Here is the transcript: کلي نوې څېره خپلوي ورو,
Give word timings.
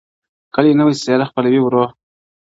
کلي 0.55 0.71
نوې 0.79 0.93
څېره 1.01 1.25
خپلوي 1.29 1.59
ورو, 1.61 1.85